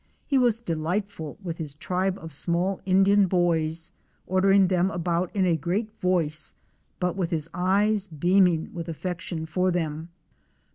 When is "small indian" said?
2.33-3.27